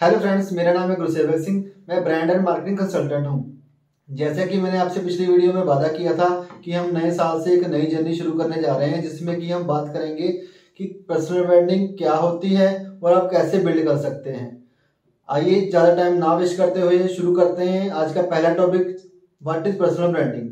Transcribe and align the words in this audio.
Hello 0.00 0.18
friends 0.18 0.52
मेरा 0.52 0.72
नाम 0.72 0.90
है 0.90 0.96
गुरुसेवक 0.96 1.40
सिंह। 1.44 1.56
मैं 1.88 2.02
ब्रांड 2.04 2.30
एंड 2.30 2.42
मार्केटिंग 2.42 2.76
कंसल्टेंट 2.78 3.26
हूँ। 3.26 3.38
जैसे 4.08 4.44
कि 4.46 4.60
मैंने 4.60 4.78
आपसे 4.78 5.00
पिछली 5.00 5.26
वीडियो 5.26 5.52
में 5.52 5.62
वादा 5.62 5.88
किया 5.88 6.12
था 6.16 6.28
कि 6.64 6.72
हम 6.72 6.90
नए 6.96 7.10
साल 7.14 7.40
से 7.44 7.52
एक 7.52 7.66
नई 7.68 7.86
जर्नी 7.86 8.14
शुरू 8.16 8.32
करने 8.38 8.60
जा 8.62 8.76
रहे 8.76 8.88
हैं, 8.88 9.00
जिसमें 9.02 9.40
कि 9.40 9.50
हम 9.50 9.64
बात 9.66 9.88
करेंगे 9.94 10.28
कि 10.80 10.84
पर्सनल 11.08 11.44
ब्रांडिंग 11.46 11.88
क्या 11.98 12.14
होती 12.16 12.48
है 12.50 12.68
और 13.02 13.14
आप 13.14 13.28
कैसे 13.30 13.58
बिल्ड 13.64 13.84
कर 13.86 13.96
सकते 13.98 14.30
हैं। 14.30 14.46
आइए 15.28 15.66
ज़्यादा 15.66 15.94
टाइम 15.94 16.18
ना 16.18 16.34
वेस्ट 16.34 16.56
करते 16.58 16.80
हुए 16.80 17.08
शुरू 17.08 17.34
करते 17.36 17.64
हैं 17.64 17.90
आज 17.92 18.14
का 18.14 18.22
पहला 18.24 18.54
topic 18.54 18.96
what 19.42 19.66
is 19.66 19.78
personal 19.78 20.12
branding 20.12 20.48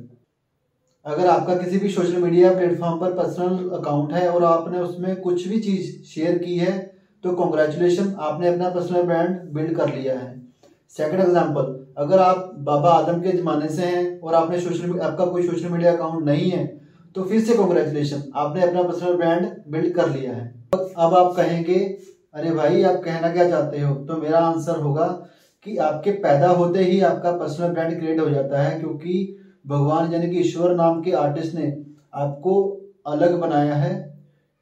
अगर 1.06 1.26
आपका 1.28 1.56
किसी 1.56 1.78
भी 1.78 1.90
सोशल 1.90 2.22
मीडिया 2.22 2.52
प्लेटफॉर्म 2.54 2.98
पर 3.00 3.14
पर्सनल 3.14 3.70
अकाउंट 3.78 4.12
है 4.12 4.28
और 4.28 4.44
आपने 4.46 4.80
उसमें 4.80 5.14
कुछ 5.20 5.48
भी 5.48 5.60
चीज़ 5.60 5.96
शेयर 6.08 6.38
की 6.38 6.58
है 6.58 6.74
तो 7.26 7.32
कॉन्ग्रेचुलेशन 7.34 8.14
आपने 8.20 8.48
अपना 8.48 8.68
पर्सनल 8.70 9.02
ब्रांड 9.02 9.38
बिल्ड 9.54 9.76
कर 9.76 9.88
लिया 9.94 10.18
है। 10.18 10.34
सेकंड 10.96 11.20
एग्जांपल 11.20 11.74
अगर 11.98 12.18
आप 12.18 12.50
बाबा 12.60 12.90
आदम 12.90 13.20
के 13.22 13.32
ज़माने 13.32 13.68
से 13.68 13.84
हैं 13.84 14.20
और 14.20 14.34
आपने 14.34 14.60
सोशल 14.60 14.98
आपका 15.00 15.24
कोई 15.26 15.46
सोशल 15.48 15.68
मीडिया 15.68 15.92
अकाउंट 15.92 16.24
नहीं 16.24 16.50
है 16.50 16.64
तो 17.14 17.22
फिर 17.24 17.40
से 17.40 17.54
कॉन्ग्रेचुलेशन 17.54 18.22
आपने 18.36 18.62
अपना 18.62 18.82
पर्सनल 18.82 19.16
ब्रांड 19.16 19.46
बिल्ड 19.68 19.94
कर 19.94 20.10
लिया 20.10 20.32
है। 20.32 20.46
अब 20.74 21.14
आप 21.14 21.32
कहेंगे, 21.36 21.78
अरे 22.34 22.50
भाई, 22.52 22.82
आप 22.82 23.00
कहना 23.04 23.32
क्या 23.32 23.48
चाहते 23.50 23.80
हो? 23.80 23.94
तो 23.96 24.16
मेरा 24.16 24.38
आंसर 24.40 24.80
होगा 24.80 25.06
कि 25.66 25.76
आपके 25.78 26.10
पैदा 26.22 26.48
होते 26.50 26.84
ही 26.84 27.00
आपका 27.02 27.32
पर्सनल 27.32 27.68
ब्रांड 27.68 27.98
क्रिएट 27.98 28.20
हो 28.20 28.30
जाता 28.30 28.62
है, 28.62 28.78
क्योंकि 28.80 29.36
भगवान 29.66 30.12
यानी 30.12 30.30
कि 30.30 30.40
ईश्वर 30.40 30.74
नाम 30.74 31.02
के 31.02 31.12
आर्टिस्ट 31.18 31.54
ने 31.54 31.76
आपको 32.16 32.62
अलग 33.06 33.40
बनाया 33.40 33.74
है 33.76 33.94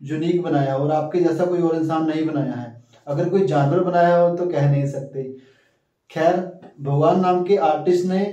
यूनिक 0.05 0.43
बनाया 0.43 0.77
और 0.77 0.91
आपके 0.93 1.21
जैसा 1.21 1.45
कोई 1.47 1.61
और 1.61 1.77
इंसान 1.77 2.07
नहीं 2.07 2.27
बनाया 2.27 2.55
है। 2.55 2.73
अगर 3.07 3.29
कोई 3.29 3.47
जानवर 3.47 3.81
बनाया 3.81 4.17
हो 4.17 4.29
तो 4.37 4.47
कह 4.47 4.71
नहीं 4.71 4.87
सकते। 4.87 5.23
खैर, 6.11 6.37
भगवान 6.81 7.21
नाम 7.21 7.43
के 7.45 7.57
आर्टिस्ट 7.57 8.05
ने 8.07 8.25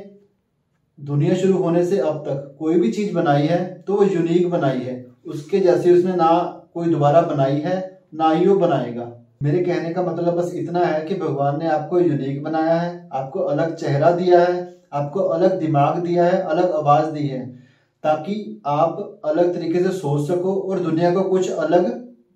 दुनिया 0.98 1.36
शुरू 1.36 1.58
होने 1.58 1.84
से 1.84 1.98
अब 2.00 2.24
तक 2.28 2.56
कोई 2.60 2.80
भी 2.80 2.92
चीज़ 2.92 3.14
बनाई 3.16 3.46
है 3.46 3.64
तो 3.78 3.96
वो 3.96 4.04
यूनिक 4.04 4.50
बनाई 4.50 4.80
है। 4.80 5.04
उसके 5.26 5.60
जैसे 5.60 5.94
उसने 5.94 6.16
ना 6.16 6.30
कोई 6.74 6.90
दोबारा 6.90 7.22
बनाई 7.22 7.60
है, 7.60 7.78
ना 8.14 8.30
ही 8.32 8.46
वो 8.48 8.56
बनाएगा। 8.56 9.10
मेरे 9.42 9.64
कहने 9.64 9.94
का 9.94 10.02
मतलब 10.02 10.36
बस 10.36 10.52
इतना 10.54 10.84
है 10.86 11.02
कि 11.02 11.16
भगवान 11.16 11.58
ने 11.60 11.68
आपको 11.68 12.00
यूनिक 12.00 12.44
बनाया 12.44 12.76
है, 12.76 13.10
आपको 13.14 13.40
अलग 13.40 13.76
चेहरा 13.76 14.12
दिया 14.12 14.40
है, 14.40 14.68
आपको 14.94 15.20
अलग 15.30 15.58
दिमाग 15.60 15.98
दिया 15.98 16.26
है, 16.26 16.38
अलग 16.38 16.72
आवाज़ 16.72 17.10
दी 17.10 17.28
है। 17.28 17.61
ताकि 18.04 18.62
आप 18.68 19.22
अलग 19.26 19.54
तरीके 19.54 19.80
से 19.80 19.90
सोच 19.92 20.28
सको 20.28 20.54
और 20.62 20.80
दुनिया 20.80 21.12
को 21.14 21.24
कुछ 21.24 21.50
अलग 21.50 21.90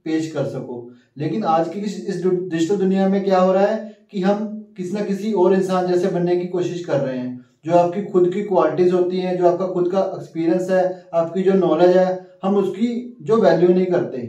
पेश 0.05 0.31
कर 0.31 0.45
सको। 0.45 0.89
लेकिन 1.17 1.43
आज 1.45 1.69
की 1.69 1.79
इस 1.79 2.21
डिजिटल 2.25 2.75
दुनिया 2.75 3.07
में 3.09 3.23
क्या 3.23 3.39
हो 3.39 3.53
रहा 3.53 3.65
है 3.65 3.97
कि 4.11 4.21
हम 4.21 4.51
किसी 4.77 4.93
ना 4.93 5.03
किसी 5.05 5.31
और 5.33 5.53
इंसान 5.53 5.87
जैसे 5.87 6.07
बनने 6.07 6.35
की 6.35 6.47
कोशिश 6.47 6.85
कर 6.85 6.99
रहे 6.99 7.17
हैं। 7.17 7.33
जो 7.65 7.73
आपकी 7.73 8.01
खुद 8.03 8.31
की 8.33 8.41
क्वालिटीज 8.43 8.91
होती 8.93 9.19
हैं 9.19 9.37
जो 9.37 9.47
आपका 9.47 9.67
खुद 9.67 9.91
का 9.91 9.99
एक्सपीरियंस 10.15 10.69
है 10.71 10.83
आपकी 11.13 11.43
जो 11.43 11.53
नॉलेज 11.55 11.95
है 11.97 12.07
हम 12.43 12.55
उसकी 12.57 13.17
जो 13.21 13.37
वैल्यू 13.37 13.69
नहीं 13.69 13.85
करते। 13.85 14.19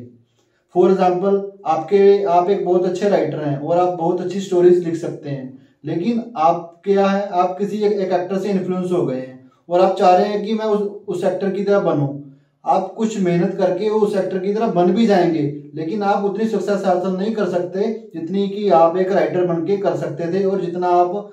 फॉर 0.75 0.91
एग्ज़ाम्पल 0.91 1.43
आपके 1.67 2.23
आप 2.25 2.51
एक 2.51 2.65
बहुत 2.65 2.85
अच्छे 2.85 3.09
राइटर 3.09 3.41
हैं 3.41 3.59
और 3.59 3.79
आप 3.79 3.97
बहुत 3.99 4.21
अच्छी 4.21 4.41
स्टोरीज 4.41 4.85
लिख 4.85 4.97
सकते 4.97 5.31
हैं। 5.31 5.59
लेकिन 5.85 6.23
आप 6.37 6.81
क्या 6.85 7.07
है? 7.07 7.29
आप 7.29 7.57
किसी 7.59 7.77
एक, 7.79 7.93
एक 7.93 8.13
एक्टर 8.13 8.39
से 8.39 8.49
इन्फ्लुएंस 8.49 8.93
हो 8.93 9.05
गए 9.07 9.17
हैं। 9.17 9.46
और 9.69 9.81
आप 9.81 9.97
चाह 9.99 10.17
रहे 10.17 10.29
हैं 10.29 10.45
कि 10.45 10.55
मैं 10.55 10.65
उस 10.65 11.21
सेक्टर 11.21 11.51
की 11.51 11.65
तरह 11.65 11.81
बनूं। 11.81 12.09
आप 12.65 12.93
कुछ 12.97 13.19
मेहनत 13.21 13.55
करके 13.55 13.89
उस 13.89 14.15
सेक्टर 14.15 14.39
की 14.39 14.53
तरह 14.55 14.71
बन 14.73 14.93
भी 14.93 15.07
जाएँगे, 15.07 15.43
लेकिन 15.75 16.03
आप 16.03 16.25
उतनी 16.25 16.49
सक्सेस 16.49 16.85
हासिल 16.87 17.13
नहीं 17.13 17.33
कर 17.33 17.49
सकते 17.49 17.89
जितनी 18.15 18.49
कि 18.49 18.69
आप 18.71 18.97
एक 18.97 19.13
राइटर 19.13 19.47
बन 19.47 19.65
के 19.67 19.77
कर 19.77 19.97
सकते 19.97 20.33
थे 20.33 20.45
और 20.45 20.61
जितना 20.61 20.89
आप 20.89 21.33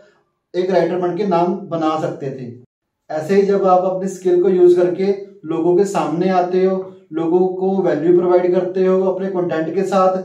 एक 0.54 0.72
राइटर 0.72 1.00
बन 1.00 1.16
के 1.18 1.28
नाम 1.28 1.56
बना 1.70 2.00
सकते 2.02 2.30
थे। 2.32 2.52
ऐसे 3.10 3.36
ही 3.36 3.42
जब 3.42 3.66
आप 3.66 3.84
अपनी 3.86 4.10
स्किल 4.10 4.42
को 4.44 4.50
यूज़ 4.50 4.76
करके 4.80 5.06
लोगों 5.46 5.76
के 5.78 5.86
सामने 5.86 6.30
आते 6.32 6.64
हो, 6.66 6.76
लोगों 7.14 7.48
को 7.48 7.76
वैल्यू 7.82 8.18
प्रोवाइड 8.18 8.54
करते 8.54 8.86
हो 8.86 9.02
अपने 9.04 9.28
कंटेंट 9.28 9.74
के 9.76 9.84
साथ 9.84 10.18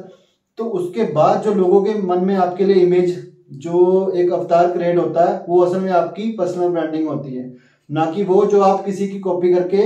तो 0.58 0.64
उसके 0.64 1.02
बाद 1.12 1.42
जो 1.42 1.52
लोगों 1.54 1.82
के 1.84 1.94
मन 2.02 2.24
में 2.24 2.34
आपके 2.36 2.64
लिए 2.64 2.82
इमेज 2.82 3.16
जो 3.58 4.10
एक 4.16 4.32
अवतार 4.32 4.70
क्रिएट 4.72 4.98
होता 4.98 5.24
है, 5.24 5.44
वो 5.48 5.60
असल 5.60 5.80
में 5.80 5.90
आपकी 5.90 6.30
पर्सनल 6.32 6.68
ब्रांडिंग 6.68 7.08
होती 7.08 7.34
है। 7.36 7.44
ना 7.90 8.04
कि 8.12 8.24
वो 8.24 8.44
जो 8.46 8.60
आप 8.62 8.84
किसी 8.84 9.08
की 9.08 9.18
कॉपी 9.20 9.52
करके 9.52 9.84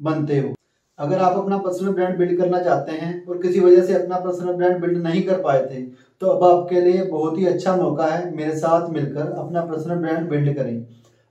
बनते 0.00 0.38
हो। 0.38 0.54
अगर 0.98 1.18
आप 1.20 1.36
अपना 1.38 1.56
पर्सनल 1.58 1.92
ब्रांड 1.94 2.16
बिल्ड 2.18 2.38
करना 2.38 2.60
चाहते 2.60 2.92
हैं 2.92 3.24
और 3.26 3.38
किसी 3.38 3.60
वजह 3.60 3.82
से 3.82 3.94
अपना 3.94 4.18
पर्सनल 4.20 4.52
ब्रांड 4.54 4.80
बिल्ड 4.80 5.02
नहीं 5.02 5.22
कर 5.22 5.40
पाए 5.42 5.64
थे 5.64 5.82
तो 6.22 6.26
अब 6.26 6.44
आपके 6.44 6.80
लिए 6.80 7.04
बहुत 7.06 7.38
ही 7.38 7.46
अच्छा 7.46 7.76
मौका 7.76 8.06
है 8.06 8.34
मेरे 8.36 8.56
साथ 8.58 8.88
मिलकर 8.90 9.30
अपना 9.34 9.60
पर्सनल 9.62 9.96
ब्रांड 9.96 10.28
बिल्ड 10.30 10.54
करें। 10.56 10.86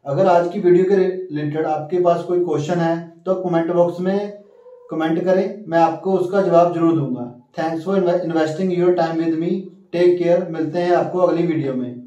अगर 0.06 0.28
आज 0.28 0.50
की 0.54 0.60
वीडियो 0.60 0.86
के 0.86 0.96
रिलेटेड 0.96 1.66
आपके 1.68 2.00
पास 2.02 2.24
कोई 2.24 2.44
क्वेश्चन 2.44 2.80
है 2.80 2.96
तो 3.26 3.36
कमेंट 3.42 3.72
बॉक्स 3.74 4.00
में 4.00 4.44
कमेंट 4.92 5.24
करें, 5.24 5.64
मैं 5.68 5.80
आपको 5.80 6.14
उसका 6.14 6.42
जवाब 6.42 6.74
ज़रूर 6.74 6.96
दूँगा। 6.96 7.24
Thanks 7.58 7.86
for 7.86 7.98
investing 7.98 8.74
your 8.74 8.94
time 8.96 9.18
with 9.18 9.34
me 9.40 9.50
take 9.92 10.18
care 10.18 10.48
मिलते 10.52 10.80
हैं 10.80 10.92
आपको 10.96 11.20
अगली 11.20 11.48
वीडियो 11.48 11.74
में। 11.74 12.07